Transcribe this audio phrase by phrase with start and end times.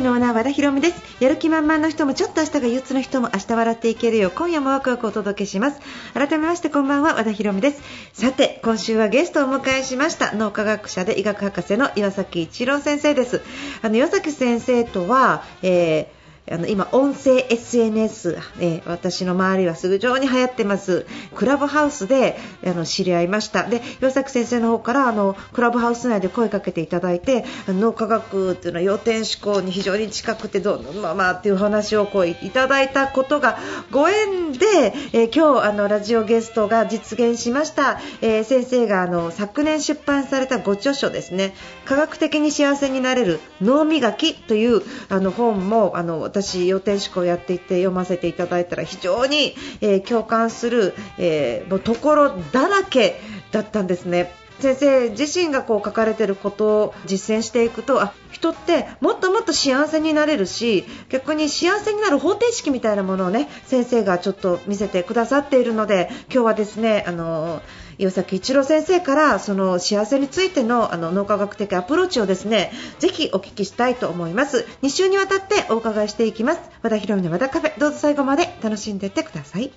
[0.00, 1.22] 和田カフェのオーナー和田博美です。
[1.22, 5.80] やる気満々の人もちょっと明日が憂鬱の人も明日笑っていけるよう今夜もワクワクお届けします。
[6.14, 7.82] 改めましてこんばんは和田博美です。
[8.14, 10.32] さて今週はゲストをお迎えしました。
[10.32, 13.42] 脳科学者で医学博士の岩崎一郎先生です。
[13.82, 16.19] あの岩崎先生とは、えー
[16.50, 21.06] あの今、音声 SNS、えー私の周りは非常に流行ってます。
[21.34, 23.64] クラブハウスであの知り合いました。
[23.64, 33.58] で岩崎先生の方からあのクラブハウス内で声かけていただいて脳科学っていうのは要点思考に非常に近くてどうのままあっていう話をこういただいたことが
[33.90, 41.54] ご縁で、えー今日あのラジオゲストが実現しました、えー先生があの昨年出版されたご著書ですね。
[41.84, 53.20] 科学的に幸せになれる脳磨きというあの本もあの私、私予定思考をやっていて読ませていただいたら非常に、えー共感する、えーもうところだらけ
[53.52, 54.32] だったんですね。
[54.60, 67.62] 先生自身がこう書かれていることを実践していくとあ人ってもっともっと幸せになれるし逆に幸せになる方程式みたいなものをね先生がちょっと見せてくださっているので今日はですねあの
[68.00, 74.66] 岩崎一郎先生からその幸せについてのあの脳科学的アプローチをですねぜひお聞きしたいと思います。
[74.82, 76.60] 2週にわたってお伺いしていきます。
[76.82, 77.78] 和田博美の和田カフェ。
[77.78, 79.70] どうぞ最後まで楽しんでいってください。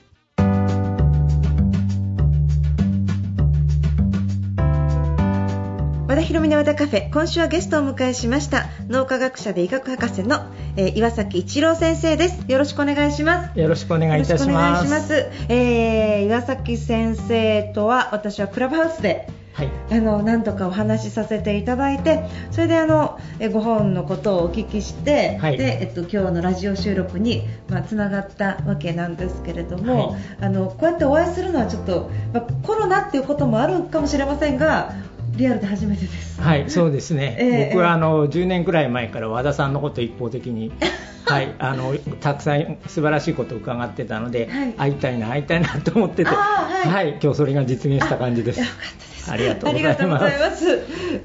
[6.13, 7.11] 和田博美の和田カフェ。
[7.11, 10.45] 今週はゲストをお迎えしました脳科学者で医学博士の、
[10.77, 12.45] えー岩崎一郎先生です。
[12.47, 13.59] よろしくお願いします。
[13.59, 15.31] よろしくお願いいたします。
[15.49, 19.69] えー岩崎先生とは私はクラブハウスではい。
[19.89, 25.57] あの何度かお話しさせていただいてそれであのえご本のことをお聞きして、はい。
[25.57, 30.21] でえっと、今日のラジオ収録に、まあ、つながったわけなんですけれども、はい。
[30.41, 34.93] あのこうやってお会いするのはちょっと、まあ、コロナっていうこともあるかもしれませんが
[35.35, 36.41] リアルで初めてです。
[36.41, 37.37] はい、そうですね。
[37.39, 40.71] ええ僕はあの10年くらい前から和田さんのことを一方的に。
[41.25, 48.59] はい、あのたくさん素晴らしいことを伺ってたので、はい会いたいな会いたいなと思ってて、あーはい今日それが実現した感じです。
[48.59, 49.67] よかったですありがと
[50.05, 50.17] うご。
[50.17, 50.65] ざいます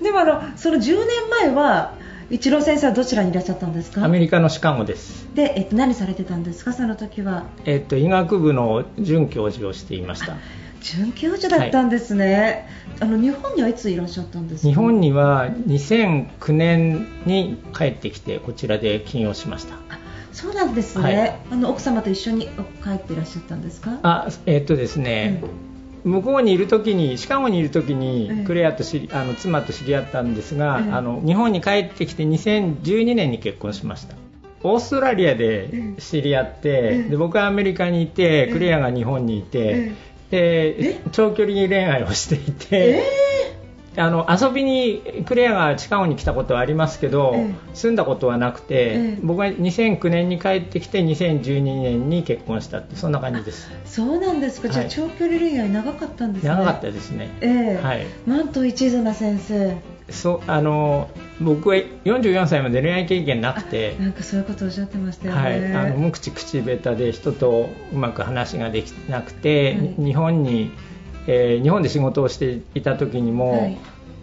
[0.00, 0.96] でもあのその10年
[1.46, 1.94] 前は
[2.30, 4.04] 一郎先生はどちらにいらっしゃったんですか？
[4.04, 5.26] アメリカのシカゴです。
[5.34, 6.72] で、えっと、何されてたんですか？
[6.72, 10.36] その時はえっと医学部の准教授をしていました。
[10.81, 12.66] 准教授だったんですね、
[13.00, 14.69] あの日本にはいついらっしゃったんですか？
[14.69, 19.75] 日本には2009年に帰ってきてこちらで起業しました。
[19.75, 19.99] あ
[20.33, 21.37] そうなんですね、はい。
[21.53, 22.47] あの奥様と一緒に
[22.83, 23.99] 帰っていらっしゃったんですか？
[24.03, 25.43] あえっとですね、
[26.05, 27.99] 向こうにいる時にシカゴにいる時ええ。
[27.99, 30.93] にクレアと知りあの妻と知り合ったんですが、ええ。
[30.93, 34.15] あの日本に帰ってきて2012年に結婚しました。
[34.65, 39.93] オーストラリアで知り合って、ええで僕はアメリカにいて、えクレアが日本にいて、え
[40.31, 42.39] で長距離恋愛をしてい
[42.71, 43.03] え？
[43.94, 49.19] て、あの遊びにクレアがシカゴに来たことはありますけど、え住んだことはなくて、ええ。
[49.22, 53.71] 僕は2009年に帰ってきて2012年に結婚したってそんな感じです。
[53.87, 54.93] そうなんですか、じゃあはい。
[54.93, 56.50] 長距離恋愛長かったんですね。
[56.50, 57.83] 長かったですね、ええ。
[57.83, 58.06] はい。
[58.27, 59.77] なんと一途な先生
[60.10, 61.10] そうあの
[61.41, 70.04] 僕は44歳まで恋愛経験なくて、なんかそういうことをおっしゃってましたよね、はい、あの無口口下手で人とうまく話ができなくて、はい。
[70.04, 70.70] 日本に、
[71.26, 73.78] えー日本で仕事をしていた時にも、はい。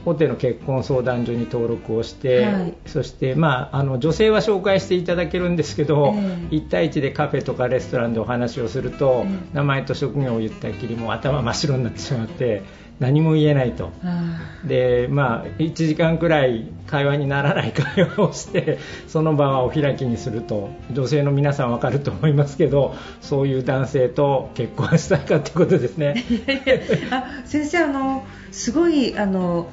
[0.06, 2.74] 大手の結婚相談所に登録をして、はい。
[2.86, 6.56] そして、まあ、あの女性は紹介していただけるんですけど、ええ。
[6.56, 9.56] 1対1でカフェとかレストランでお話をすると、ええ。
[9.56, 12.64] 名前と職業を言ったきりもう頭真っ白になってしまって
[13.00, 13.92] 何も言えないと。
[14.04, 26.24] あでまあ、1時間くらい会話にならない会話をしてその場はお開きにすると女性の皆さん分かると思いますけどそういう男性と結婚したいかということですね。
[26.28, 29.70] ーいやあ先生あのすごいあの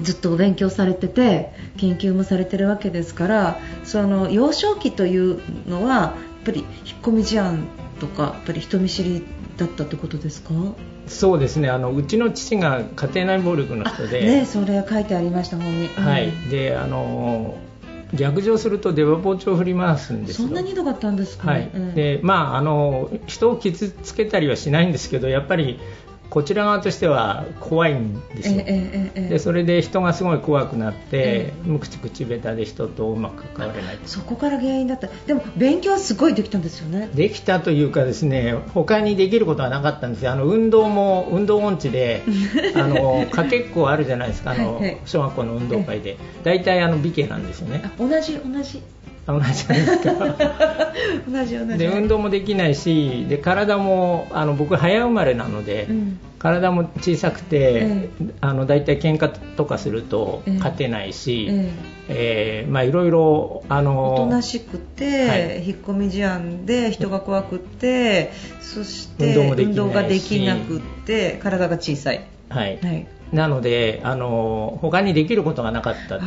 [0.00, 6.12] ずっとお勉強されてて研究もされてるわけですからその幼少期というのはやっ
[6.44, 7.66] ぱり引っ込み思案
[8.00, 9.24] とかやっぱり人見知り
[9.56, 10.50] だったってことですか？
[11.08, 11.68] そうですね。
[11.68, 16.28] あのうちの父が家庭内暴力の人で,、ねそれ書いてありました本に、はい。
[16.28, 16.48] うん。
[16.50, 17.56] であの
[18.14, 20.48] 逆上すると出刃包丁を振り回すんですよ。
[20.48, 21.70] そんなにひどかったんですか、はい。
[21.72, 21.94] うん。
[21.94, 25.78] でまあ、あの人を傷つけたりはしないんですけどやっぱり
[26.30, 33.98] こちら側としては怖いんですよ、でそれで人がすごい怖くなって、え無口口下手で人とうまく関われない。
[34.04, 35.08] そこから原因だった。
[35.26, 37.08] でも勉強はすごいできたんですよね。
[37.14, 40.32] できたというかですね他にできることはなかったんですよ。
[40.32, 42.22] あの運動も運動音痴で
[42.76, 44.50] あのかけっこあるじゃないですか。
[44.50, 44.98] あの、はいはい。
[45.06, 46.18] 小学校の運動会で。
[46.44, 47.82] 大体あの美形なんですよね。
[47.84, 48.82] あ同じ同じ。
[48.97, 48.97] あ
[49.28, 50.92] 同じじゃないですか
[51.28, 51.78] 同じ同じ。
[51.78, 56.18] で運動もできないしで体もあの僕早生まれなので、うん。
[56.38, 58.08] 体も小さくて、え
[58.40, 65.64] あの大体喧嘩とかするとええ勝てないし、ええーまあいろいろあおのとなしくて、はい。
[65.66, 68.30] 引っ込み思案で人が怖くって
[68.60, 76.20] そして運動ができなくって体が小さい、はい、はい、なのであの他にできることがなかった。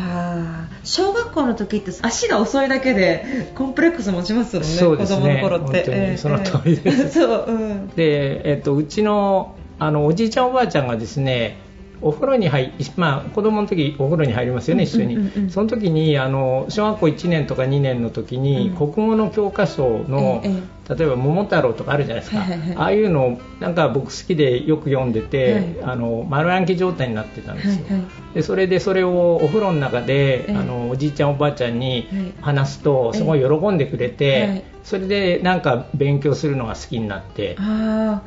[0.84, 5.20] 小学校の時って足が遅いだけでコンプレックス持ちますよねそうですね。
[5.20, 5.84] 子供の頃って。
[5.84, 7.12] 本当にその通りです。
[7.20, 11.58] そう、うん、で、えっと、うちのあのおじいちゃんおばあちゃんがですね
[12.02, 18.76] お風呂に入まあ子供の時お風呂に入りますよね、一緒に、その時にあの小学校1年とか2年の時に、うん。
[18.76, 22.44] 国語の教科書の、ええ例えば「桃太郎」とかあるじゃないですか、
[22.76, 25.64] ああいうのをなんか僕好きでよく読んでて、はい。
[25.84, 27.86] あの丸暗記状態になってたんですよ、
[28.34, 30.56] でそれでそれをお風呂の中で、ええ。
[30.56, 32.34] あのおじいちゃんおばあちゃんにはい。
[32.42, 34.64] 話すとすごい喜んでくれて、はい。
[34.84, 37.56] それでなんか勉強するのが好きになって。
[37.60, 38.24] あ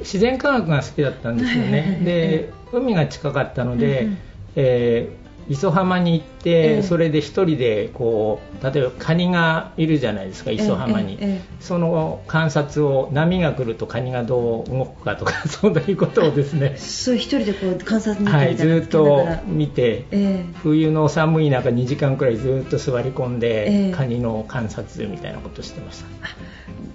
[0.00, 2.00] 自然科学が好きだったんですよね。
[2.04, 4.08] で海が近かったので、
[4.56, 5.17] えー
[5.48, 6.82] 磯浜に行って、ええ。
[6.82, 11.18] それで一人でこう例えばカニがいるじゃないですか磯浜に、
[11.60, 16.74] その観察を波が来るとカニがどう動くかとか そういうことをですね。
[16.76, 23.92] あ、そう一人でこう観察に行はい、ずっと見て、え冬の寒い中2時間くらいずっと座り込んで、ええ。
[23.92, 26.06] カニの観察みたいなことしてました。
[26.06, 26.48] え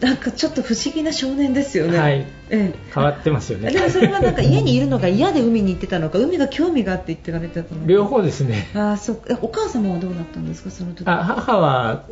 [0.03, 2.25] なんかちょっと不思議な少年ですよね、はい。
[2.49, 3.71] え変わってますよえ、ね。
[3.71, 7.87] でもそれはなんか家にいるのが嫌で海に行ってたのか海が興味があって行ってかれてたのか。
[7.87, 8.67] 両方ですね。
[8.73, 10.69] あーそお母様はどうだったんですか？
[10.71, 11.07] その時。
[11.07, 12.03] あ母は、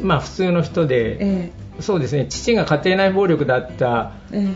[0.00, 2.26] まあ、普通の人で、えそうですね。
[2.28, 4.46] 父が家庭内暴力だったえ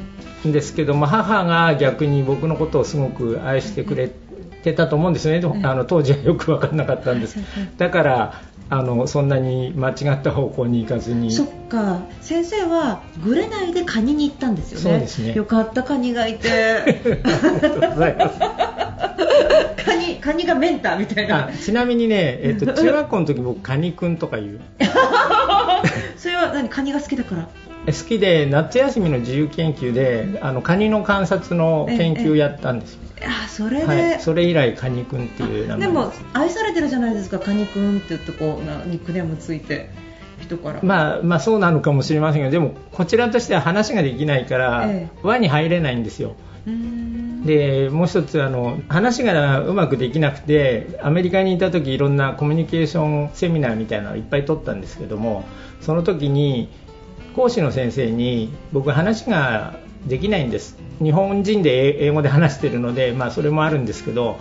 [0.45, 0.49] え。
[0.49, 4.11] んですけども母が逆に僕のことをすごく愛してくれ
[4.63, 5.67] てたと思うんですよね、ええ。
[5.67, 7.37] あの当時はよく分からなかったんです。
[7.77, 8.41] だから
[8.73, 11.27] あのそんなに間違った方向に行かずに。
[11.29, 12.01] えそっか。
[12.23, 14.83] 先生はぐれないでカニに行ったんですよね。
[14.83, 15.35] そうですね。
[15.35, 16.49] よかったカニがいて。
[16.83, 18.39] ありがとうございます
[19.85, 21.49] カニカニがメンターみたいな。
[21.49, 24.61] あちなみにね、えっと、中学校の時僕カニくんとか言う。
[26.17, 26.69] それは何？
[26.69, 27.49] カニが好きだから。
[27.87, 35.87] 好きで夏休みの自由研究であのカニの観察の研究をやったんですよ、あそれで、はい、それ以来カニくんっていう名前。
[35.87, 39.91] でも愛されてるじゃないですかカニくんって言ってこうなニックネームついて
[40.41, 45.09] 人から、まあ、まあそうなのかもしれませんがでもこちらとしては話ができないから、え。
[45.23, 46.37] 輪に入れないんですよ。
[46.67, 55.45] うーんでもう一つあの話がうまくできなくてアメリカにいた時いろんなコミュニケーションセミナーみたいなのをいっぱい取ったんですけども
[55.81, 56.69] その時に
[57.35, 60.79] 講師の先生に僕話ができないんです。
[61.03, 64.39] 日本人で英語で話してるので、まあ、それもあるんですけど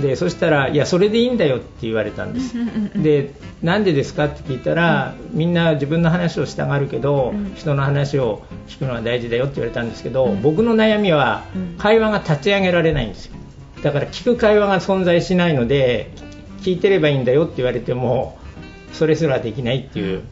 [0.00, 2.54] でそしたらいやそれでいいんだよって言われたんです。
[2.94, 7.54] でなんでですかって聞いたら、みんな自分の話をしたがるけど、うん。
[7.56, 10.42] 人の話を聞くのは大事だよって言われたんですけど、うん。
[10.42, 11.74] 僕の悩みはうん。
[11.78, 13.34] 会話が立ち上げられないんですよ。
[13.82, 16.10] だから聞く会話が存在しないので
[16.62, 18.38] 聞いてればいいんだよって言われても
[18.92, 20.22] それすらできないっていう、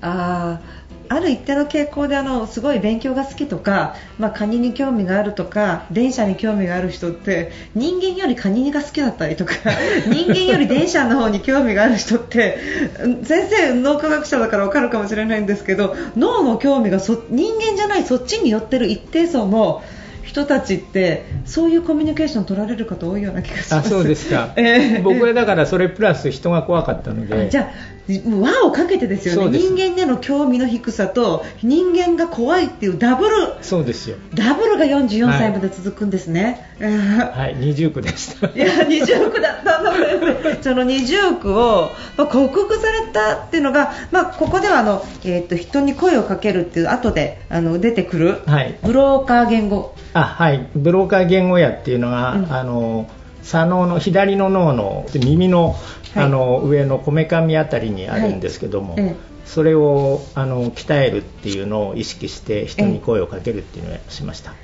[0.00, 9.54] あーある一定の傾向であのすごい勉強が好きとか、まあ、カニに興味があるとか電車に興味がある人って人間よりカニが好きだったりとか
[10.06, 12.58] 人間より電車の方に興味がある人って
[13.02, 19.82] うん先生脳科学者だから分かるかもしれないんですけど脳の興味がそ人間じゃないそっちに寄ってる一定層の
[20.28, 23.74] 人たちってそういうコミュニケーション取られる方多いような気がします。
[23.74, 25.00] あそうですか、 ええ。
[25.02, 27.48] 僕はだからそれプラス人が怖かったので。
[27.48, 29.58] じゃあもう輪をかけてですよね。
[29.58, 33.54] 人間での興味の低さと人間が怖いっていうダブル。
[33.62, 34.16] そうですよ。
[34.34, 37.56] ダブルが44歳まで続くんですね、はい。
[37.58, 38.48] 二重苦でした。
[38.48, 39.48] いや二重苦だ。
[39.58, 48.78] ったんだねその二重苦を、まあ、克服されたっていうのが、まあ、ここではあの、えー、と人に声をかけるっていう後であの出てくる、はい。
[48.82, 49.94] ブローカー言語。
[50.14, 50.68] あはい。
[50.74, 52.52] ブローカー言語野っていうのが、うん。
[52.52, 53.10] あの
[53.42, 55.74] 左脳の左の脳の耳の,、
[56.14, 56.24] はい。
[56.24, 59.04] あの上のこめかみあたりにあるんですけども、はい。
[59.04, 59.28] ええ。
[59.44, 64.54] それをあの鍛えるっていうのを意識して人に声をかけるっていうのをしました、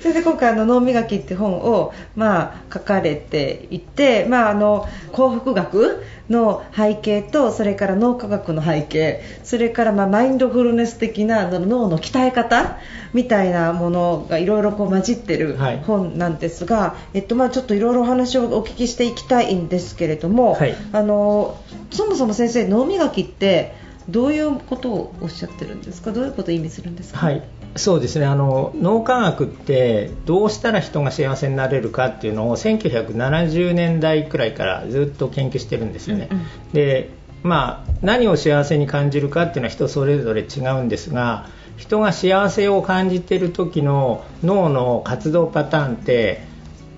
[0.00, 12.78] それで今回あの脳磨きって本をまあ書かれていてまああの幸福学の背景とそれから脳科学の背景それからまあマインドフルネス的な脳の鍛え方
[13.14, 15.78] みたいなものがいろいろこう混じってるはい。
[15.78, 20.74] 本なんですが、えっとまあちょっといろいろお話をお聞きしていきたいんですけれども、はい。
[20.92, 21.58] あの
[21.90, 23.74] そもそも先生脳磨きって
[24.10, 26.12] どういうことをおっしゃってるんですか？
[26.12, 27.18] どういうことを意味するんですか？
[27.18, 27.42] はい、
[27.78, 36.28] そうですねあの脳科学ってどうしたら人が幸せになれるかっていうのを1970年代くらいからずっと研究してるんですよね。
[36.30, 46.42] うんうんでまあ、何を幸せに感じるかっていうのは人それぞれ違うんですが人が幸せを感じている時の脳の活動パターンって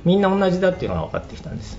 [0.07, 1.79] みんな同じだっていうのが分かってきたんです。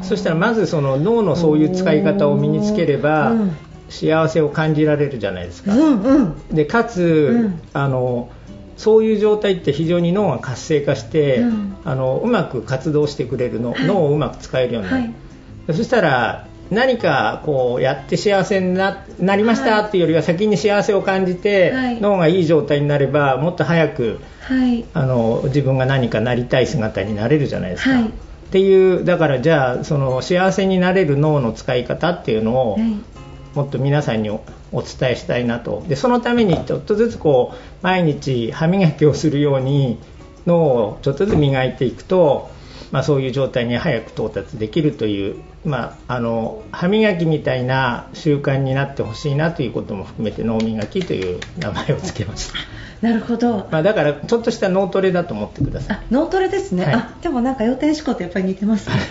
[0.00, 3.56] そしたらまずその脳のそういう使い方を身につければうん
[3.88, 5.74] 幸せを感じられるじゃないですか。
[5.74, 6.48] うんうん。
[6.50, 7.60] でかつ、うん。
[7.72, 8.30] あの
[8.76, 11.76] そういう状態って非常に脳が活性化して、うん。
[11.84, 15.76] あのうまく活動してくれるの、脳をうまく使えるようになる、はい。
[15.76, 19.88] そしたら何かこうやって幸せにななりましたはい。
[19.88, 22.00] っていうよりは先に幸せを感じて、はい。
[22.00, 24.84] 脳がいい状態になればもっと早くはい。
[24.94, 27.90] あの自分が何かなりたい姿になれるじゃないですか。
[27.90, 28.08] はい。
[28.08, 33.17] っていうだからじゃあその幸せになれる脳の使い方っていうのを、はい
[33.54, 34.40] もっと皆さんにお
[34.72, 35.84] 伝えしたいなと。
[35.88, 39.98] でそのためにちょっとずつこう毎日歯磨きをするように
[40.46, 42.50] 脳をちょっとずつ磨いていくと、
[42.90, 52.58] まあ、そういう状態に早く到達できるという、まあ、あの歯磨きみたいな習慣になってほしいなということも含めて脳磨きという名前を付けました、
[53.00, 53.68] なるほど。
[53.70, 55.96] まあ、だからちょっとした脳トレだと思ってください。
[55.96, 56.94] あ脳トレですね、はい。
[56.94, 59.06] あでもなんか要点思考とやっぱり似てます なんか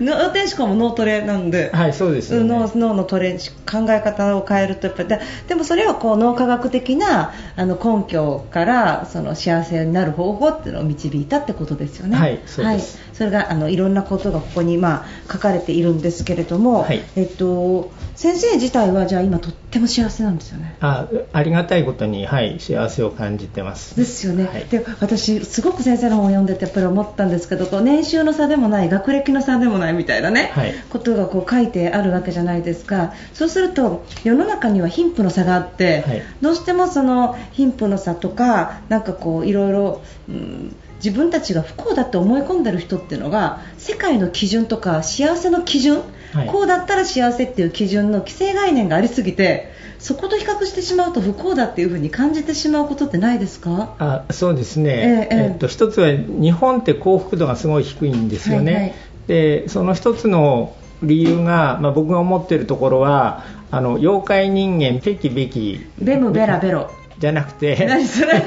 [0.00, 2.48] 要点思考も脳トレなんで、はいそうですよね。
[2.48, 3.38] 脳脳のトレ
[3.70, 5.08] 考え方を変えるとやっぱり。
[5.08, 12.16] ででもそれはこう脳科学的なあの根拠からその幸せになる方法っていうのを導いたってことですよね。
[12.16, 12.96] はいそうです。
[12.98, 17.02] はいそれがあのいろんなことがここにまあ書かれているんですけれども、はい。
[17.16, 20.76] えっと先生自体はじゃあ今とっても幸せなんですよね。
[20.80, 23.96] あありがたいことに、はい、幸せを感じてます。
[23.96, 24.64] ですよね、はい。
[24.66, 30.74] で私、すごく先生の本を読んでてやっぱり思ったんですけどこう年収の差でもない学歴の差でもないみたいなね、はい。
[30.90, 33.12] ことがこう書いてあるわけじゃないですか。
[33.32, 36.22] そうすると世の中には貧富の差があって、はい。
[36.40, 46.48] どうしてもその貧富の差とかなんかこういろいろ、うん自分たちが不幸だって思い込んでる人っていうのが世界の基準とか幸せの基準、はい。
[46.48, 53.94] こうだったら幸せっていう基準の既成概念がありすぎてそこと比較してしまうと不幸だっていうふうに感じてしまうことってないですか？
[53.98, 55.54] あそうですね、ええええ。
[55.54, 58.94] っと一つは日本って幸福度がすごい低いんですよね、はいはい。
[59.28, 65.86] でその一つの理由が、まあ、僕が思っているところはあの妖怪人間ペキベキ。
[65.98, 68.40] ベムベラベロじゃなくて何それ？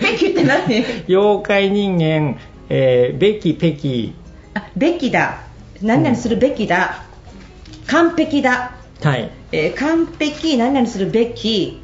[0.00, 0.84] ペキって何？
[1.08, 4.14] 妖怪人間、えーベキペキ。
[4.54, 5.40] あべきだ。
[5.82, 7.04] 何々するべきだ、
[7.86, 9.30] 完璧だ、はい。
[9.52, 10.56] えー完璧。
[10.56, 11.80] 何々するべき。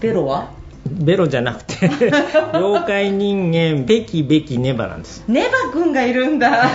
[0.00, 0.50] ベロは？
[0.90, 1.90] ベロじゃなくて
[2.54, 5.22] 妖怪人間ベキベキネバなんです。
[5.28, 6.68] ネバ君がいるんだ。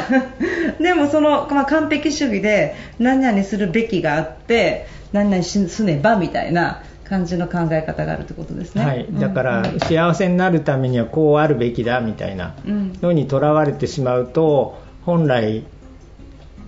[0.79, 8.85] でもその、まあ、完璧主義で何々するべきがあって何々しすねばみたいな感じの考え方があるってことですね。
[8.85, 9.79] はい、だからうん。
[9.79, 12.55] 幸せになるためにはこうあるべきだみたいな。
[12.65, 12.93] うん。
[13.01, 15.63] のにとらわれてしまうと本来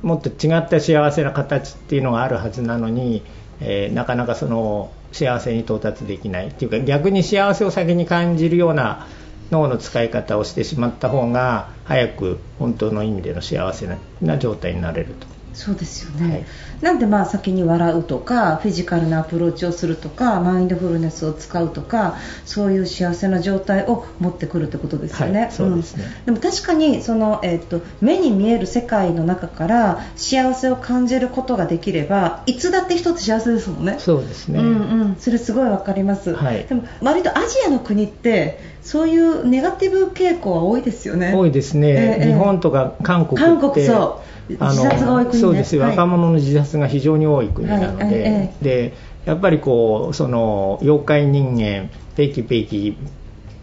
[0.02, 3.24] もっと違った幸せな形っていうのがあるはずなのに、
[3.60, 9.08] えーなかなかその幸せに到達できないっていうか逆に幸せを先に感じるような
[9.52, 13.88] 脳の使い方をしてしまった方が早く本当の意味での幸せ
[14.22, 15.37] な状態になれると。
[15.58, 16.46] そうですよね、はい。
[16.82, 25.40] なんでまあ先に笑うとかフィジカルなアプローチをするとかマインドフルネスを使うとかそういう幸せな状態を持ってくるってことですよね。
[25.42, 26.06] はいそうですね。
[26.22, 26.26] ん。
[26.26, 33.96] でも確かにその、えっと目に見える世界の中から幸せを感じることができればいつだって人って幸せですもんね。
[33.98, 36.66] そうですね、うんうん、それすごいわかります、はい。
[36.66, 41.34] でも割とアジアの国ってそういうネガティブ傾向は多いですよね。
[41.36, 42.26] 多いですね、ええ。
[42.28, 44.28] 日本とか韓国って韓国そう。
[44.50, 45.92] 自殺が多い国ねそうですよ、はい。
[45.92, 48.94] 若者の自殺が非常に多い国なので,、で
[49.26, 52.98] やっぱりこうその妖怪人間ペキペキ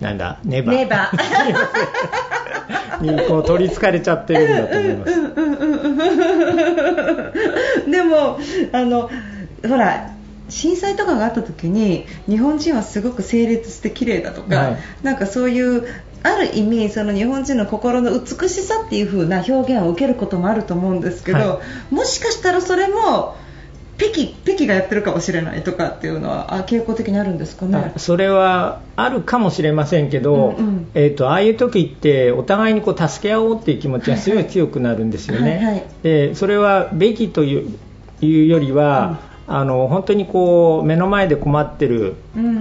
[0.01, 1.11] なんだネバネバ
[3.01, 5.13] にこう取りつかれちゃってるんだと思います。
[7.91, 8.39] でも
[8.73, 9.11] あの
[9.69, 10.14] ほら
[10.49, 14.77] 震災とかがあった時に日本人はすごく整列して綺麗だとか、はい。
[15.03, 15.87] なんかそういう
[16.23, 21.61] ある意味その日本人の心の美しさっていう風な表現を受けることもあると思うんですけど、は
[21.91, 23.37] もしかしたらそれも
[23.97, 27.93] ペキペキがやってるかもしれないとかっていうのはあ傾向的にあるんですかね？
[27.95, 30.91] あそれはあるかもしれませんけど、うんうん。
[30.95, 34.47] えー、とああいう時ってお互いにこう助け合おうっていう気持ちがすごい。
[34.47, 35.57] 強くなるんですよね。
[35.57, 35.85] はいはい。
[36.03, 37.79] でそれはべきという
[38.21, 42.17] いうよりは、あの本当にこう目の前で困ってる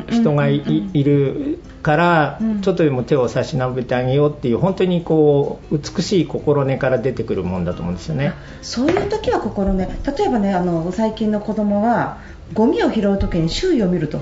[0.10, 8.34] 人がい,、るから、うんちょっとでも手を差し伸べてあげようっていう本当にこう美しい心根から出てくるもんだと思うんですよね。
[8.62, 12.20] そういう時は心ね例えばねあの最近の子供は
[12.54, 14.22] ゴミを拾う時に周囲を見ると。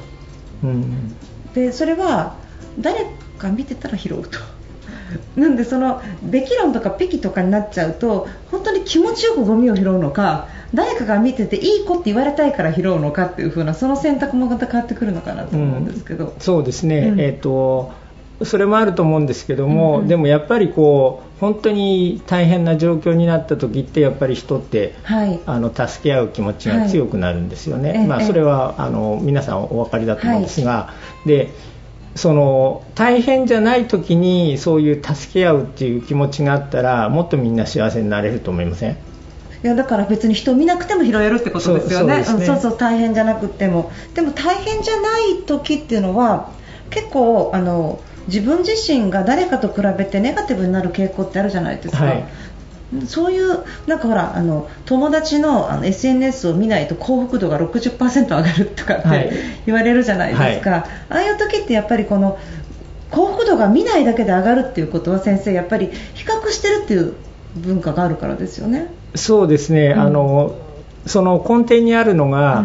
[0.64, 1.16] うん。
[1.54, 2.36] でそれは
[2.80, 3.06] 誰
[3.38, 4.40] か見てたら拾うと
[5.36, 17.20] なんでそのべき論とかペキとかになっちゃうと本当に気持ちよくゴミを拾うのか誰かが見てていい子って言われたいから拾うのかっていう風なその選択もまた変わってくるのかなと思うんですけど、そうですね、うん。
[17.20, 17.92] えー、と
[18.44, 20.08] それもあると思うんですけども、うんうん。
[20.08, 25.40] でもやっぱりこう本当に大変な状況になった時ってやっぱり人ってはい。
[25.46, 28.26] あの助け合う気持ちが強くなるんですよね、まあ、はい。
[28.26, 28.28] ええ。
[28.28, 30.94] それはあの皆さんお分かりだと思うんですが、
[31.26, 31.50] で
[32.16, 38.92] その大変じゃない時にそういう助け合うっていう気持ちがあったらもっとみんな幸せになれると思いません？
[38.92, 38.96] い
[39.68, 42.24] やだから別に人を見なくても拾えるってことですよね。
[42.24, 42.44] そうね。
[42.46, 43.92] んそうそう大変じゃなくても。
[44.14, 46.52] でも大変じゃない時っていうのは
[46.90, 52.26] 結構あの自分自身が誰かと比べてネガティブになる傾向ってあるじゃないですか、はい
[53.06, 59.30] そういうなんかほらあの友達のあの SNS を見ないと幸福度が60%上がるとかっはい。
[59.30, 62.38] て言われるじゃないですか、ああいう時ってやっぱりこの
[63.12, 67.14] 幸福度が見ないだけで上がるっていうことは先生やっぱり比較してるっていう
[67.56, 68.92] 文化があるからですよね。
[69.16, 70.56] そうですね、うんあの
[71.06, 72.64] その根底にあるのが、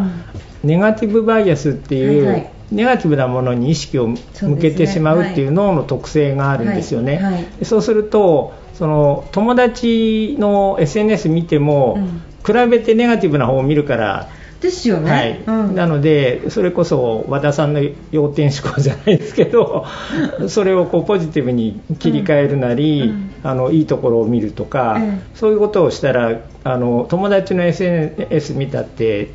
[0.67, 2.51] ネガティブバイアスっていう、はいはい。
[2.71, 4.17] ネガティブなものに意識を向
[4.59, 7.15] けてしまうっていう脳の特性があるんですよね。
[7.15, 7.45] はいはい。
[7.59, 12.21] でそうするとその友達の SNS 見ても、うん。
[12.45, 14.29] 比べてネガティブな方を見るから、
[14.61, 15.11] ですよね。
[15.11, 15.43] はい。
[15.45, 15.75] うん。
[15.75, 17.81] なのでそれこそ和田さんの
[18.11, 19.85] 要点思考じゃないですけど
[20.47, 23.27] それをこうポジティブに切り替えるなり、うん。
[23.43, 29.29] あのいいところを見るとか、うんそういうことをしたらあの友達の SNS 見たって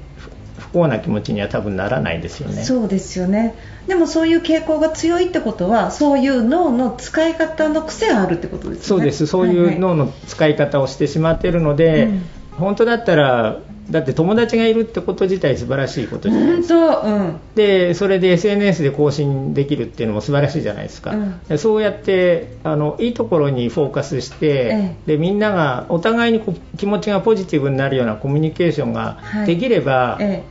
[0.73, 2.63] 幸な気持ちには多分ならないですよね。
[2.63, 3.55] そうですよね。
[3.87, 8.85] でもそういう傾向が強いってことは、そういう脳の使い方の癖があるってことですよね。
[8.85, 9.27] そうです。
[9.27, 12.23] そういう脳の使い方をしてしまっているので、うん。
[12.59, 13.61] 本当だったら
[13.91, 17.03] だって友達がいるってこと自体素晴らしいことじゃないですか。
[17.03, 17.41] 本当、うん。
[17.55, 21.41] でそれで SNS で更新できるっていうのも素晴らしいじゃないですか、うん。
[21.49, 26.41] でそうやってあのいいところにフォーカスして、えでみんながお互いに
[26.77, 29.47] 気持ちがポジティブになるようなコミュニケーションがはい。
[29.47, 30.43] できれば、え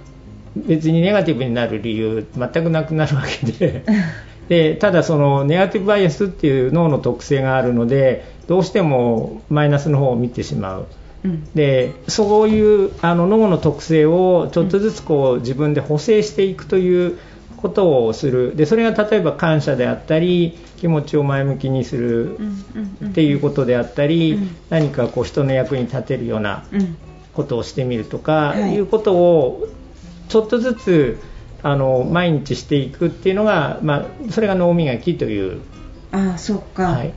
[0.56, 3.84] 別にネガティブになる理由全くなくなるわけで
[4.50, 10.86] でただそのネガティブバイアスっていう脳の特性があるのでどうしてもマイナスの方を見てしまう。
[11.24, 11.28] え。
[11.28, 11.46] うん。
[11.54, 17.18] でそういうあの脳の特性をちょっとずつこう自分で補正していくという
[17.58, 26.98] ことをするでそれが例えば感謝であったり気持ちを前向きにするうんうんうんっていうことであったり、うん何かこう人の役に立てるようなうん。
[27.34, 29.70] ことをしてみるとか、はいい、うことを
[30.32, 31.20] ちょっとずつ
[31.62, 35.62] あの毎日していくっていうのが、まあ、それが脳磨きという、
[36.14, 36.84] ああ、そっか。
[36.84, 37.14] はい、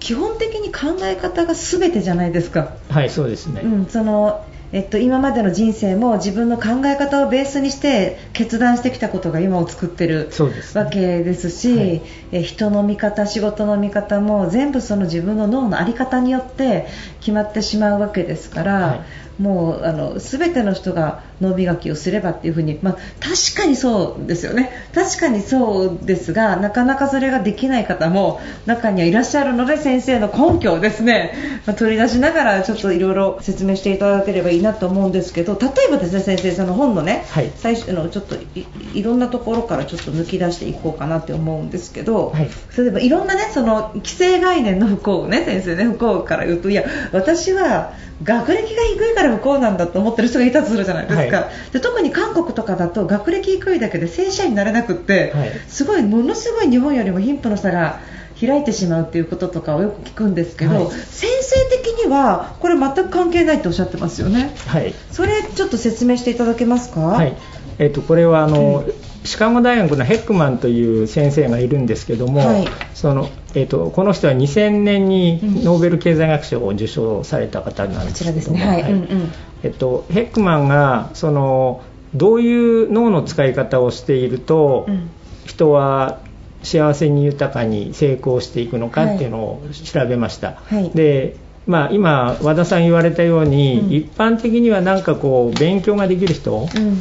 [0.00, 2.74] 基本的に考え方が全てじゃないですか。
[2.90, 3.62] はい、そうですね。
[3.62, 10.30] うん、そのえっと、今までの人生も自分の考え方をベースにして決断してきたことが今を作ってる
[10.74, 10.82] ね。
[10.82, 12.02] わけですし、はい。
[12.32, 16.86] え人の見方、仕事の見方も全部その自分の脳の在り方によって
[17.20, 19.00] 決まってしまうわけですから、はい。
[19.38, 31.34] もうあの全ての人が脳磨きをすればっていうふうに、まあ、確かにそうですよね、確かにそうですがなかなかそれができない方も中にはいらっしゃるので先生の根拠をですね、
[31.66, 37.50] まあ取り出しながらちょっといろいろ説明していただければいいなと思うんですけど例えばですね先生その本のね、はい。
[37.56, 42.50] 最初のちょっといいろんなところからちょっと抜き出していこうかなって思うんですけど、はい。
[42.76, 51.72] 例えばいろんなねその既成概念の不幸をね先生ね不幸から言うといや私は学歴が低いから不幸なんだと思ってる人がいたとするじゃないですか、はい。
[51.72, 55.50] で特に韓国とかだと学歴低いだけで正社員になれなくって、はい。
[55.68, 58.00] すごいものすごい日本よりも貧富の差が
[58.46, 60.86] 開いてしまうっていうこととかをよく聞くんですけど、はい。
[60.90, 64.54] 先生的にはこれ全く関係ないっておっしゃってますよね。
[64.66, 64.94] はい。
[65.10, 67.00] それちょっと説明していただけますか？
[67.00, 67.36] はい。
[67.78, 68.84] えっとこれはあの、
[69.24, 72.66] シカゴ大学のヘックマンという先生がいるんですけども、はい。
[72.94, 78.58] そのえっとこの人は2000年にノーベル経済学賞を受賞された方なんですけども。
[78.58, 78.66] ね。
[78.66, 79.32] はい、うんうん。
[79.62, 81.82] えっと、ヘックマンがその
[82.14, 85.10] どういう脳の使い方をしていると、うん。
[85.44, 86.20] 人は
[86.62, 90.90] 幸せに豊かに成功していくのかっていうのを調べました、はい。
[90.90, 96.98] でまあ、今、和田さん言われたように、うん一般的にはなんかこう勉強ができる人、うん。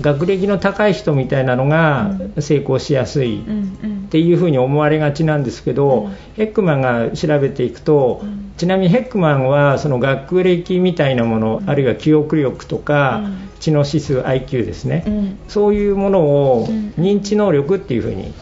[0.00, 3.44] 学歴の高い人みたいなのが成功しやすいっ
[4.10, 6.16] ていうふうに思われがちなんですけど、うん。
[6.34, 8.52] ヘックマンが調べていくと、うん。
[8.56, 13.38] ちなみにヘックマンはその学歴みたいなもの、あるいは記憶力とか、うん。
[13.60, 15.38] 知能指数 IQ ですね、うん。
[15.48, 16.92] そういうものをうん。
[16.98, 18.32] 認知能力っていうふうにはい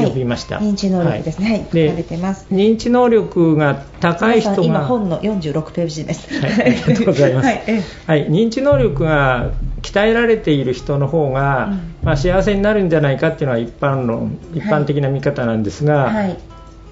[0.00, 1.50] 呼びました、認知能力ですね。
[1.50, 1.64] はい。
[1.72, 2.46] で書かれてます。
[2.50, 6.28] 認知能力が高い人が今本の46ページです。
[6.40, 7.62] はい、ありがとうございます、 はい。
[7.66, 9.50] えはい、認知能力が
[9.82, 11.94] 鍛えられている人の方が、うん。
[12.02, 16.36] まあ、幸せになるんじゃないかっていうのは一般の一般的な見方なんですが、はい。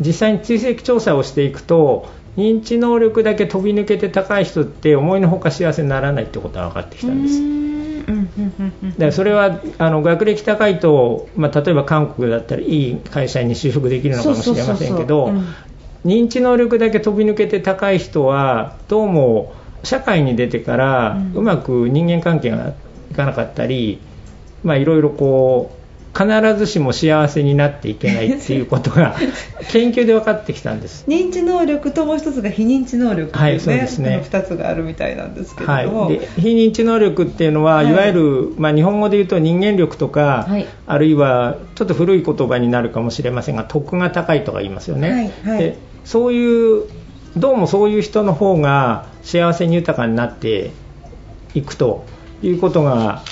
[0.01, 7.90] 実際に追跡調査をしていくと認知能力だけ飛び抜けて高い人って思いのほか幸せにならないってことが分かってきたんです。
[8.11, 8.95] うーんうんうんうんうん。
[8.95, 15.33] でそれはあの学歴高いと、まあ、例えば韓国だったらいい会社に就職できるのかもしれませんけど
[16.05, 21.33] 認知能力だけ飛び抜けて高い人はどうも社会に出てからうん。
[21.35, 22.75] うまく人間関係が
[23.11, 24.01] いかなかったり、
[24.63, 25.80] まあ、いろいろこう
[26.17, 29.17] 必ずしも幸せになっていけないっていうことが
[29.71, 31.05] 研究で分かってきたんです。
[31.07, 34.15] 認知能力ともう一つが非認知能力っていうね、はいそうですね。
[34.15, 37.91] あの二つがあるみたいなんですけれはい、ども、で非認知能力っていうのは、はい。
[37.91, 40.67] い、わゆる、まあ、日本語で言うと人間力とか、はい。
[40.87, 45.59] あるいはちょっと古い言葉になるかもしれませんが徳が高いとか言いますよね、はいはい。
[45.59, 46.83] でそういう
[47.37, 50.73] どうもそういう人の方が幸せに豊かになって
[51.55, 52.05] いくと
[52.43, 53.23] いうことが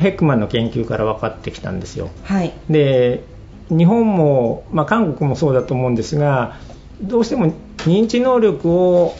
[0.00, 2.10] ヘックマンの研究から分かってきたんですよ。
[2.24, 3.22] はいで
[3.68, 6.56] 日本も、まあ、韓国もそうだと思うんですが
[7.00, 9.14] どうしても認知能力を、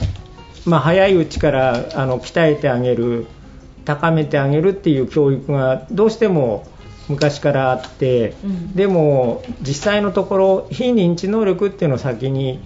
[0.66, 3.26] まあ、早いうちからあの鍛えてあげる
[3.84, 6.66] 高めてあげるっていう教育がどうしても
[7.08, 12.60] 昔からあって、うんでも実際のところ非認知能力っていうのを先に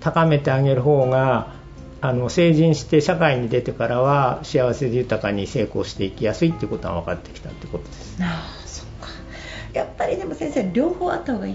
[0.00, 1.57] 高めてあげる方が
[2.00, 8.16] あの成人して社会に出てからは幸せで豊かに成功していきやすいっていうことが分かってきたってことです。
[8.20, 8.24] あ
[8.64, 9.08] あそっか。
[9.72, 11.54] やっぱりでも先生両方あった方がいい。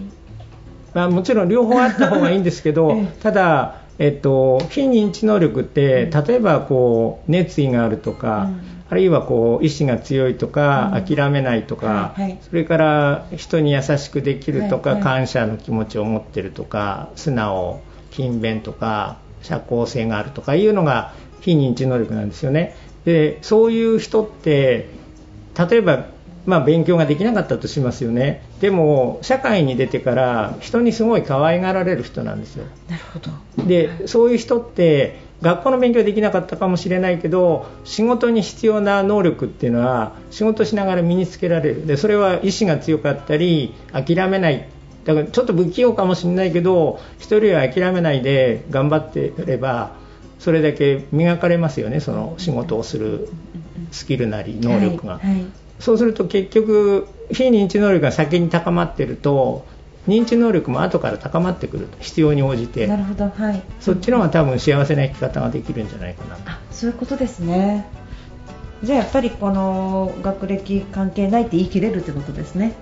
[0.94, 3.08] まあ、もちろん両方あった方がいいんですけど ええ。
[3.22, 8.62] ただ、えっと、非認知能力ってうん例えばこう熱意があるとか、うん。
[8.90, 11.16] あるいはこう意志が強いとか、うん。
[11.16, 22.76] 諦めないとか、それから人に優しくできるとか、感謝の気持ちを持ってるとか素直勤勉とか社交性があるとかいうのが非認知能力なんですよね。
[23.06, 24.90] でそういう人って
[25.58, 26.06] 例えば、
[26.46, 28.44] まあ、勉強ができなかったとしますよね。
[28.62, 32.66] でも社会に出てから人にすごい可愛がられる人なんですよ。
[32.90, 33.66] なるほど。
[33.66, 41.86] でそういう人って学校の勉強できなかったかもしれないけど仕事に必要な能力っていうのは仕事しながら身につけられる。
[41.86, 44.70] でそれは意志が強かったり諦めない
[45.06, 49.96] だからちょっと不器用かもしれないけど一人は諦めないで頑張ってれば
[50.40, 53.30] それだけ磨かれますよねその仕事をする
[53.92, 55.46] スキルなり能力が、はいはい。
[55.80, 59.66] そうすると結局非認知能力が先に高まってると
[60.08, 62.88] 認知能力も後から高まってくると必要に応じて。
[62.88, 63.64] なるほどはい。
[63.80, 67.86] そっちの方が多分幸せな生き方ができるんじゃないかなあそういうことですね。
[68.84, 72.74] じゃあやっぱりこの学歴関係ないって言い切れるってことですね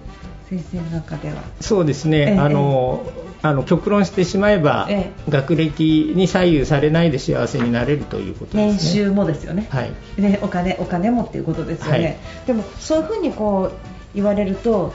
[0.52, 1.42] 先生の中では。
[1.62, 3.10] そうですね、ええあの
[3.44, 8.66] あの極論してしまえば、え学歴に左右されないで幸せになれるということですね。
[8.68, 9.68] 年収もですよね。
[9.72, 9.92] はい。
[10.22, 12.10] ね、お金お金もっていうことですよね、は
[12.44, 12.46] い。
[12.46, 13.78] でもそういうふうにこう
[14.14, 14.94] 言われると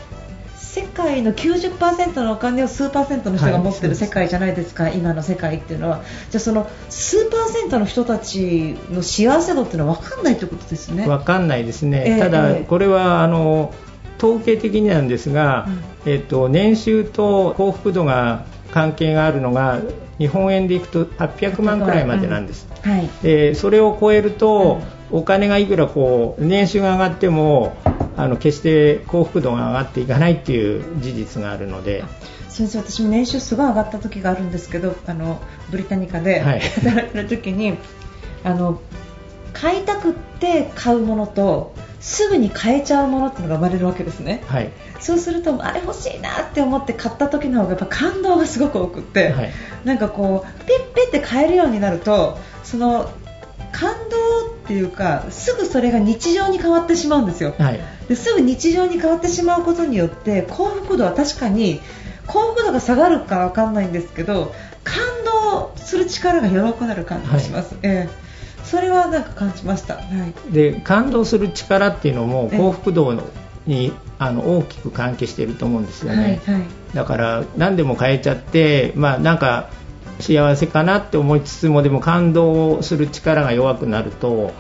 [0.57, 6.03] 世界の90%のお金を数パーセントの人が持ってる世界じゃないですか、今の世界っていうのは。
[6.31, 11.09] じゃあその数パーセントの人たちの幸せ度っていうのは分かんないということですね。
[11.09, 12.64] わかんないですね、ええただええ。
[12.64, 13.75] これはあの
[14.18, 15.68] 統計的になんですが、
[16.05, 19.81] えっと、年収と幸福度が関係があるのが
[20.18, 23.09] 日本円でいくと800万くらいまでなんです、はい。
[23.22, 27.76] でそれを超えると、お金がいくらこう年収が上がっても
[28.16, 32.05] あの決して幸福度が上がっていかないっていう事実があるので、
[32.48, 36.61] 先生私も年収すごい上がった時があるんですけどあのブリタニカではい。
[36.61, 37.76] 働いてる時に、
[38.42, 38.81] あの
[39.57, 44.45] 買いたくって買うものとすぐに買えちゃうものってのが生まれるわけですね。
[44.47, 44.71] はい。
[45.01, 49.51] そうするとあれ欲しいなって思って買った時の方がやっぱ感動がすごく多くって、はい。
[49.85, 53.11] なんかこうピッピッて買えるようになるとその
[53.73, 57.55] 感動っていうかすぐそれが日常に変わってしまうんですよ。
[57.59, 57.81] はい。
[58.09, 61.81] ですぐ日常に変わってしまうことによって幸福度は確かに
[62.27, 68.25] 幸福度が下がるかわかんないんですけど感動する力が弱くなる感じがします、ええ
[68.66, 70.02] それはなんか感じました、は
[70.50, 72.59] い、で感動する力っていうのもええ。
[72.59, 73.22] 幸福度
[73.66, 76.66] にあの大きく関係していると思うんですよね、はいはい。
[76.94, 79.70] だから何でも変えちゃって、まあ、なんか
[80.20, 84.52] 幸せかなって思いつつもでも感動する力が弱くなると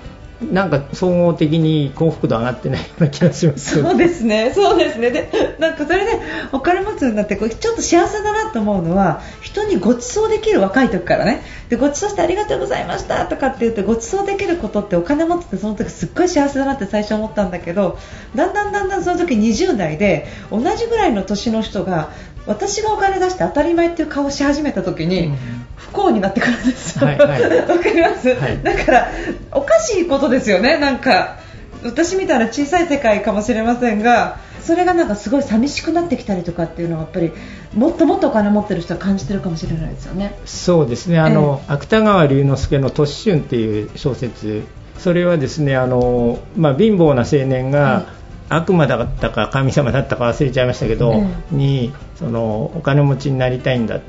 [0.42, 3.82] なんか総合的に幸福度上がってないような気がします。
[3.82, 6.20] そうですね、そうですね、でなんかそれで
[6.52, 11.42] お金持つようになってこうちょっと幸せだなと思うのは人にご馳走できる若い時からね。
[11.68, 17.98] でご馳走してありがとうございましたとかって言ってご馳走できることってお金持っててその時すっごい幸せだなって最初思ったんだけど
[18.34, 22.10] だんだんだんだんその時20代で同じぐらいの年の人が
[22.46, 25.32] 私がお金出して当たり前っていう顔をし始めた時に、
[25.76, 26.98] 不幸になってくるんです。
[26.98, 27.40] よ、わ、はいはい、
[27.78, 29.08] かります、はい、だから
[29.52, 31.38] おかしいことですよね、なんか
[31.82, 37.32] 私みたいな小さい世界かもしれませんがそれがなんかすごい寂しくなってきたりとかっていうのはやっぱり
[37.74, 40.36] もっともっとお金持ってる人は感じてるかもしれないですよね。
[40.44, 41.20] そうですね。
[41.20, 44.64] あの、えー、芥川龍之介の「都市春」っていう小説。
[44.98, 48.06] それはですねあの、まあ、貧乏な青年が、
[48.48, 54.00] 悪魔だったか神様だったか忘れちゃいましたけど、にそのお金持ちになりたいんだっ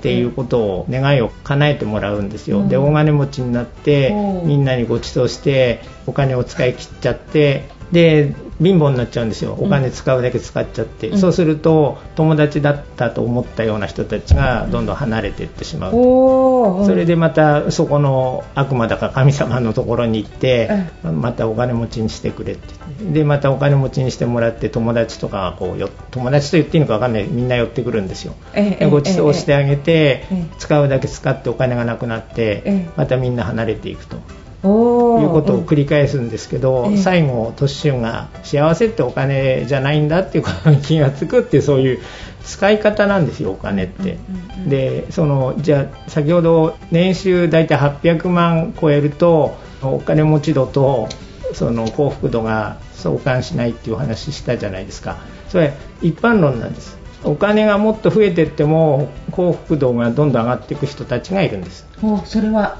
[0.00, 4.12] ていうことを願いを叶えてもらうんですよ、で大金持ちになって
[4.44, 20.70] みんなにご馳走してお金を使い切っちゃってで貧乏になっちゃうんですよ、お金使うだけ使っちゃって、うん、そうすると友達だったと思ったような人たちがどんどん離れていってしまう、うん、それでまたそこの悪魔だか神様のところに行って、
[21.04, 22.74] うん、またお金持ちにしてくれって。
[23.12, 27.24] でまたお金持ちにしてもらって友達とかがこうよ友達と言っていいのか分かんない。
[27.24, 30.24] みんな寄ってくるんですよ、でご馳走してあげて、
[30.58, 34.16] 使うだけ使ってお金がなくなって、またみんな離れていくと。
[34.62, 42.00] いうことを繰り返すんですけど、うん、最後、年春が幸せってお金じゃないんだっていうことに気がつくってそういう
[42.44, 44.18] 使い方なんですよ、お金って。
[44.66, 51.08] でそのじゃあ先ほど年収大体800万超えるとお金持ち度と
[51.52, 55.18] その幸福度が相関しないっていう話したじゃないですか。
[55.48, 56.96] それ一般論なんです。
[57.24, 61.86] お金がもっと増えていっても幸福度がどんどん上がっていく人たちがいるんです。
[62.24, 62.78] それは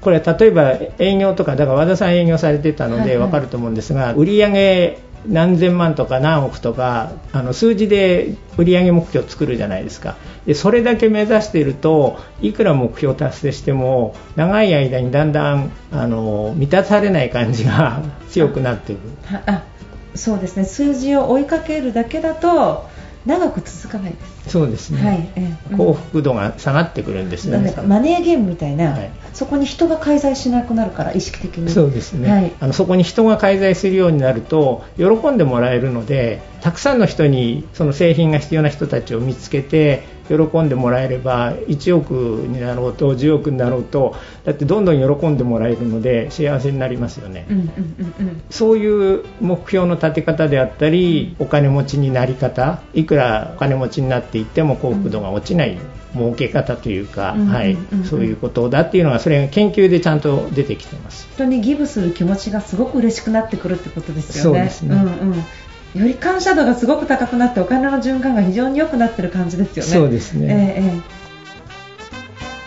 [0.00, 10.16] これ例えば営業とかだから和田さん営業されてたので分かると思うんですが、はいはい、売上何千万とか何億とかあの数字で売上目標を作るじゃないですか。
[10.46, 19.00] でそれだけ目指しているといくら目標達成しても長い間にだんだんあの満たされない感じが強くなっていく。
[19.46, 19.64] あ
[20.14, 20.64] そうですね。
[20.64, 22.88] 数字を追いかけるだけだと
[23.26, 27.72] 長く続かないですそうですね、はいえー、幸福度が下がってくるんですね。
[27.72, 31.70] かマネーゲームみたいな、はい、そこに人が介在しなくなるから意識的に。
[31.70, 55.78] そうですね、はい、あのそこに人が介在するようになると喜んでもらえるのでたくさんの人にその製品が必要な人たちを見つけて喜んでもらえれば1億になろうと10億になろうとだってどんどん喜んでもらえるので幸せになりますよね、うんうんうんうん、そういう目標の立て方であったりお金持ちになり方いくらお金持ちになっていっても幸福度が落ちない
[56.14, 64.58] 儲け方というか、はい、そういうことだっていうのがそれが研究でちゃんと出てきてます人にギブする気持ちがすごく嬉しくなってくるってことですよね。
[64.58, 65.44] そうですね、うんうん
[65.92, 69.90] より感謝度がすごく高くなってお金の循環が非常に良くなってる感じですよね。
[69.90, 70.76] そうですね。
[70.76, 71.02] えー、えー、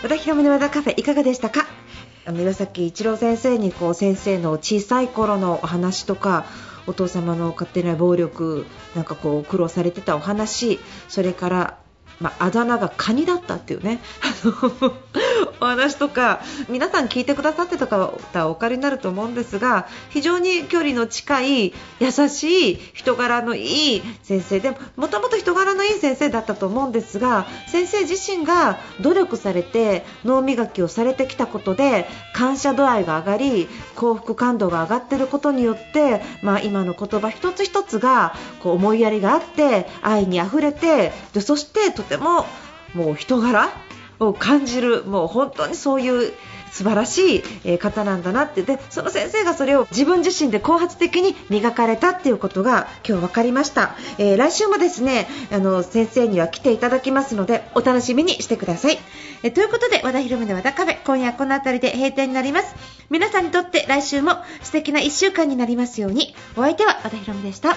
[0.02, 1.66] 和田博美の和田カフェいかがでしたか？
[2.26, 6.44] あの岩崎一郎先生にこう先生の小さい頃のお話とか。
[6.86, 11.78] お父様の勝手な暴力なんかこう苦労されてたお話それから
[12.20, 14.00] まあ、あだ名がカニだったっていうね。
[15.60, 42.46] お話とか皆さん聞いてくださってた方お借りになると思うんですが非常に距離の近い優しい人柄のいい先生でもともと人柄のいい先生だったと思うんですが先生自身が努力されて脳磨きをされてきたことで感謝度合いが上がり幸福感度が上がっていることによって、まあ、今の言葉一つ一つがこう思いやりがあって愛にあふれてでそしてとても
[42.94, 43.70] もう人柄
[44.20, 46.32] を感じるもう本当にそういう
[46.74, 48.62] 素晴らしい方なんだなって。
[48.62, 58.98] でその先生がそれを自分自身で後発的に磨かれたっていうことが今日分かりました、えー、来週もですねあの先生には来ていただきますのでお楽しみにしてください、
[59.42, 62.74] えー、ということで和田博美の和田カフェ今夜この辺りで閉店になります。
[63.10, 66.34] 皆さんにとって来週も素敵な1週間になりますように。
[66.56, 67.76] お相手は和田博美でした。